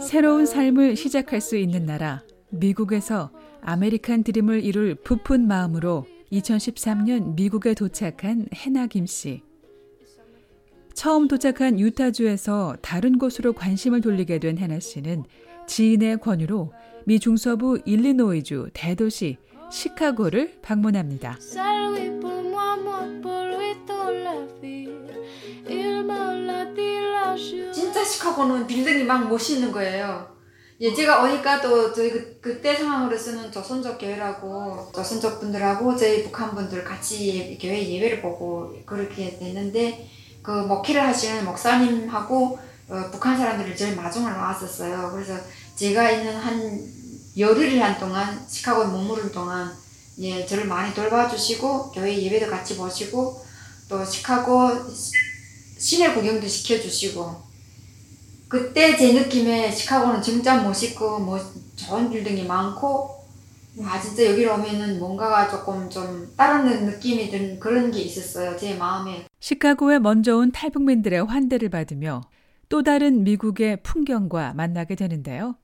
새로운 0.00 0.46
삶을 0.46 0.96
시작할 0.96 1.40
수 1.40 1.56
있는 1.56 1.84
나라, 1.84 2.22
미국에서 2.50 3.30
아메리칸 3.60 4.22
드림을 4.22 4.64
이룰 4.64 4.94
부푼 4.94 5.46
마음으로 5.46 6.06
2013년 6.32 7.34
미국에 7.34 7.74
도착한 7.74 8.46
해나 8.54 8.86
김 8.86 9.06
씨. 9.06 9.42
처음 10.94 11.28
도착한 11.28 11.78
유타주에서 11.78 12.76
다른 12.82 13.18
곳으로 13.18 13.52
관심을 13.52 14.00
돌리게 14.00 14.38
된 14.38 14.58
해나 14.58 14.80
씨는 14.80 15.24
지인의 15.66 16.18
권유로 16.20 16.72
미 17.04 17.20
중서부 17.20 17.80
일리노이주 17.84 18.70
대도시 18.72 19.38
시카고를 19.70 20.60
방문합니다. 20.62 21.38
시카고는 28.18 28.66
빌딩이 28.66 29.04
막 29.04 29.28
멋있는 29.28 29.70
거예요. 29.70 30.36
예, 30.80 30.94
제가 30.94 31.22
오니까 31.22 31.60
또 31.60 31.92
저희 31.92 32.10
그, 32.10 32.40
그때 32.40 32.74
상황으로서는 32.74 33.50
조선족 33.50 33.98
교회라고 33.98 34.90
조선족 34.94 35.40
분들하고 35.40 35.96
저희 35.96 36.24
북한 36.24 36.54
분들 36.54 36.84
같이 36.84 37.58
교회 37.60 37.88
예배를 37.88 38.20
보고 38.20 38.74
그렇게 38.84 39.36
됐는데 39.38 40.08
그 40.42 40.50
목회를 40.50 41.02
하시는 41.02 41.44
목사님하고 41.44 42.58
어, 42.88 43.10
북한 43.10 43.36
사람들을 43.36 43.76
제일 43.76 43.96
마중을 43.96 44.32
나왔었어요. 44.32 45.10
그래서 45.12 45.34
제가 45.76 46.10
있는 46.10 46.36
한 46.36 46.80
열흘이란 47.36 47.98
동안 48.00 48.44
시카고에 48.48 48.86
머무른 48.86 49.30
동안 49.30 49.72
예 50.18 50.44
저를 50.44 50.66
많이 50.66 50.92
돌봐주시고 50.94 51.92
교회 51.92 52.20
예배도 52.20 52.50
같이 52.50 52.76
보시고 52.76 53.44
또 53.88 54.04
시카고 54.04 54.70
시내 55.78 56.12
구경도 56.12 56.48
시켜주시고 56.48 57.47
그때 58.48 58.96
제 58.96 59.12
느낌에 59.12 59.70
시카고는 59.70 60.22
진짜 60.22 60.62
멋있고 60.62 61.18
뭐 61.20 61.38
좋은 61.76 62.10
빌딩이 62.10 62.44
많고 62.46 63.18
아 63.84 64.00
진짜 64.00 64.24
여기로 64.26 64.54
오면은 64.54 64.98
뭔가가 64.98 65.48
조금 65.48 65.88
좀 65.90 66.32
다른 66.36 66.86
느낌이 66.86 67.30
든 67.30 67.60
그런 67.60 67.90
게 67.90 68.00
있었어요 68.00 68.56
제 68.56 68.74
마음에 68.74 69.26
시카고에 69.40 69.98
먼저 70.00 70.36
온 70.36 70.50
탈북민들의 70.50 71.24
환대를 71.26 71.68
받으며 71.68 72.22
또 72.68 72.82
다른 72.82 73.22
미국의 73.24 73.82
풍경과 73.82 74.52
만나게 74.54 74.94
되는데요. 74.94 75.54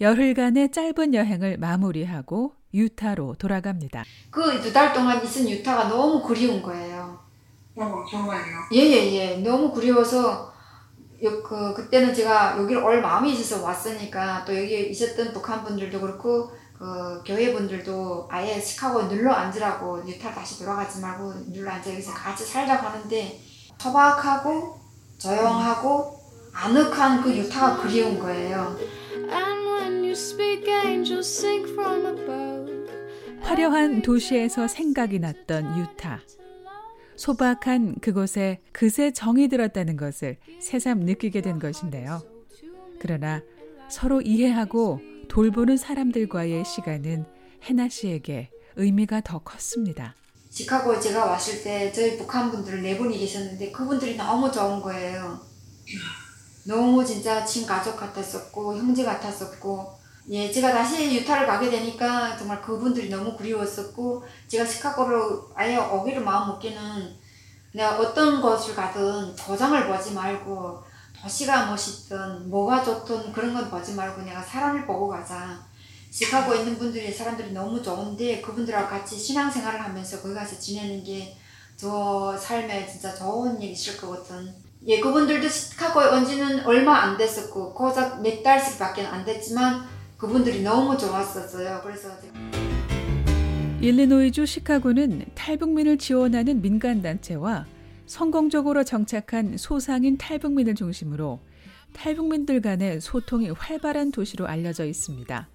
열흘간의 0.00 0.72
짧은 0.72 1.14
여행을 1.14 1.58
마무리하고 1.58 2.54
유타로 2.72 3.36
돌아갑니다. 3.38 4.04
그 4.30 4.60
두 4.60 4.72
달 4.72 4.92
동안 4.92 5.22
있은 5.22 5.48
유타가 5.48 5.88
너무 5.88 6.22
그리운 6.22 6.60
거예요. 6.62 7.18
어, 7.76 8.04
정말요? 8.10 8.42
예예예 8.72 9.12
예, 9.12 9.14
예. 9.16 9.36
너무 9.36 9.72
그리워서 9.72 10.52
그 11.42 11.74
그때는 11.74 12.14
제가 12.14 12.58
여기를 12.58 12.82
올 12.82 13.00
마음이 13.00 13.32
있어서 13.32 13.64
왔으니까 13.64 14.44
또 14.44 14.56
여기 14.56 14.90
있었던 14.90 15.32
북한 15.32 15.64
분들도 15.64 16.00
그렇고 16.00 16.50
그 16.78 17.22
교회 17.24 17.52
분들도 17.52 18.28
아예 18.30 18.60
시카고에 18.60 19.08
눌러 19.08 19.32
앉으라고 19.32 20.06
유타 20.06 20.32
다시 20.32 20.58
돌아가지 20.58 21.00
말고 21.00 21.52
눌러 21.52 21.70
앉아 21.70 21.90
여기서 21.92 22.12
같이 22.12 22.44
살자고 22.44 22.86
하는데 22.86 23.40
소박하고 23.78 24.78
조용하고 25.18 26.18
아늑한 26.52 27.22
그 27.22 27.36
유타가 27.36 27.76
그리운 27.82 28.18
거예요. 28.18 28.76
화려한 33.40 34.02
도시에서 34.02 34.68
생각이 34.68 35.18
났던 35.18 35.78
유타. 35.78 36.20
소박한 37.16 37.96
그곳에 38.00 38.60
그새 38.72 39.12
정이 39.12 39.48
들었다는 39.48 39.96
것을 39.96 40.36
새삼 40.60 41.00
느끼게 41.00 41.40
된 41.40 41.58
것인데요. 41.58 42.22
그러나 43.00 43.42
서로 43.88 44.20
이해하고 44.20 45.00
돌보는 45.28 45.76
사람들과의 45.76 46.64
시간은 46.64 47.24
해나 47.64 47.88
씨에게 47.88 48.50
의미가 48.76 49.22
더 49.22 49.38
컸습니다. 49.38 50.14
시카고에 50.50 51.00
제가 51.00 51.26
왔을 51.26 51.62
때 51.62 51.92
저희 51.92 52.16
북한 52.16 52.50
분들 52.50 52.82
네 52.82 52.96
분이 52.96 53.18
계셨는데 53.18 53.72
그분들이 53.72 54.16
너무 54.16 54.50
좋은 54.50 54.80
거예요. 54.80 55.40
너무 56.66 57.04
진짜 57.04 57.44
친가족 57.44 57.96
같았었고 57.96 58.76
형제 58.76 59.04
같았었고 59.04 60.03
예, 60.30 60.50
제가 60.50 60.72
다시 60.72 61.14
유타를 61.16 61.46
가게 61.46 61.70
되니까 61.70 62.36
정말 62.36 62.60
그분들이 62.62 63.10
너무 63.10 63.36
그리웠었고 63.36 64.24
제가 64.48 64.64
시카고로 64.64 65.50
아예 65.54 65.76
오기를 65.76 66.22
마음 66.22 66.48
먹기는 66.48 67.16
내가 67.72 67.98
어떤 67.98 68.40
곳을 68.40 68.74
가든 68.74 69.36
고장을 69.36 69.86
보지 69.86 70.12
말고 70.12 70.82
도시가 71.20 71.66
멋있든 71.66 72.48
뭐가 72.48 72.82
좋든 72.82 73.32
그런 73.32 73.52
건 73.54 73.70
보지 73.70 73.94
말고 73.94 74.22
내가 74.22 74.42
사람을 74.42 74.86
보고 74.86 75.08
가자. 75.08 75.58
시카고에 76.10 76.60
있는 76.60 76.78
분들이 76.78 77.12
사람들이 77.12 77.52
너무 77.52 77.82
좋은데 77.82 78.40
그분들하고 78.40 78.88
같이 78.88 79.18
신앙생활을 79.18 79.82
하면서 79.82 80.20
거기 80.20 80.34
가서 80.34 80.58
지내는 80.58 81.02
게 81.02 81.36
저 81.76 82.36
삶에 82.38 82.86
진짜 82.86 83.14
좋은 83.14 83.60
일이 83.60 83.72
있을 83.72 83.96
거거든. 83.96 84.54
예, 84.86 85.00
그분들도 85.00 85.48
시카고에 85.48 86.06
온 86.08 86.24
지는 86.24 86.64
얼마 86.64 86.98
안 87.02 87.16
됐었고 87.16 87.72
고작 87.74 88.20
몇 88.22 88.42
달씩밖에 88.42 89.04
안 89.04 89.24
됐지만 89.24 89.84
그분들이 90.16 90.62
너무 90.62 90.96
좋았었어요. 90.96 91.80
그래서 91.82 92.08
일리노이주 93.80 94.46
시카고는 94.46 95.26
탈북민을 95.34 95.98
지원하는 95.98 96.62
민간 96.62 97.02
단체와 97.02 97.66
성공적으로 98.06 98.84
정착한 98.84 99.56
소상인 99.56 100.16
탈북민을 100.16 100.74
중심으로 100.74 101.40
탈북민들 101.92 102.60
간의 102.60 103.00
소통이 103.00 103.50
활발한 103.50 104.10
도시로 104.10 104.46
알려져 104.46 104.84
있습니다. 104.84 105.48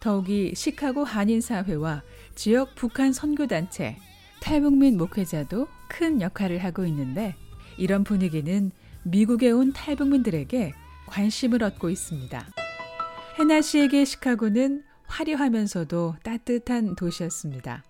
더욱이 0.00 0.52
시카고 0.54 1.04
한인사회와 1.04 2.02
지역 2.34 2.74
북한 2.74 3.12
선교단체, 3.12 3.96
탈북민 4.40 4.96
목회자도 4.98 5.68
큰 5.88 6.20
역할을 6.20 6.58
하고 6.58 6.84
있는데 6.86 7.34
이런 7.78 8.04
분위기는 8.04 8.70
미국에 9.04 9.50
온 9.50 9.72
탈북민들에게 9.72 10.72
관심을 11.06 11.62
얻고 11.62 11.90
있습니다. 11.90 12.65
해나 13.38 13.60
씨에게 13.60 14.06
시카고는 14.06 14.82
화려하면서도 15.04 16.16
따뜻한 16.22 16.96
도시였습니다. 16.96 17.84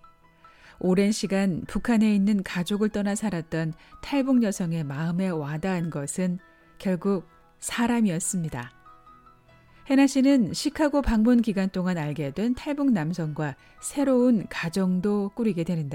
오랜 0.77 1.13
시간 1.13 1.63
북한에 1.65 2.13
있는 2.13 2.43
가족을 2.43 2.89
떠나 2.89 3.15
살았던 3.15 3.73
탈북 4.01 4.43
여성의 4.43 4.83
마음에 4.83 5.29
와닿은 5.29 5.89
것은 5.89 6.39
결국 6.79 7.29
사람이었습니다. 7.59 8.71
해나 9.89 10.05
씨는 10.05 10.51
시카고 10.51 11.01
방문 11.01 11.41
기간 11.41 11.69
동안 11.69 11.97
알게 11.97 12.31
된 12.31 12.53
탈북 12.53 12.91
남성과 12.91 13.55
새로운 13.79 14.47
가정도 14.49 15.31
꾸리게 15.33 15.63
되는데 15.63 15.85